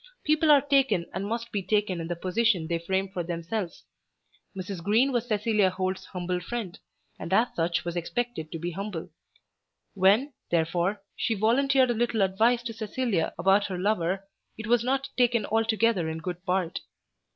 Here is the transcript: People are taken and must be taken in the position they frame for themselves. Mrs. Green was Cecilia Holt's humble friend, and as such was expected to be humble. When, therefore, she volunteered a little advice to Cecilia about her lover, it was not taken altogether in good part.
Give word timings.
People 0.23 0.49
are 0.49 0.61
taken 0.63 1.05
and 1.13 1.27
must 1.27 1.51
be 1.51 1.61
taken 1.61 2.01
in 2.01 2.07
the 2.07 2.15
position 2.15 2.65
they 2.65 2.79
frame 2.79 3.07
for 3.09 3.21
themselves. 3.21 3.83
Mrs. 4.57 4.81
Green 4.83 5.11
was 5.11 5.27
Cecilia 5.27 5.69
Holt's 5.69 6.05
humble 6.05 6.39
friend, 6.39 6.79
and 7.19 7.31
as 7.31 7.53
such 7.53 7.85
was 7.85 7.95
expected 7.95 8.51
to 8.51 8.57
be 8.57 8.71
humble. 8.71 9.11
When, 9.93 10.33
therefore, 10.49 11.03
she 11.15 11.35
volunteered 11.35 11.91
a 11.91 11.93
little 11.93 12.23
advice 12.23 12.63
to 12.63 12.73
Cecilia 12.73 13.35
about 13.37 13.67
her 13.67 13.77
lover, 13.77 14.27
it 14.57 14.65
was 14.65 14.83
not 14.83 15.09
taken 15.17 15.45
altogether 15.45 16.09
in 16.09 16.17
good 16.17 16.43
part. 16.47 16.79